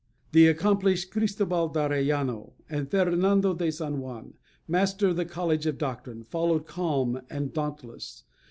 The 0.31 0.47
accomplished 0.47 1.11
Cristobal 1.11 1.67
D'Arellano, 1.69 2.53
and 2.67 2.89
Fernando 2.89 3.53
de 3.53 3.71
San 3.71 3.99
Juan, 3.99 4.33
Master 4.67 5.09
of 5.09 5.15
the 5.15 5.25
College 5.25 5.67
of 5.67 5.77
Doctrine, 5.77 6.23
followed 6.23 6.65
calm 6.65 7.21
and 7.29 7.53
dauntless. 7.53 8.23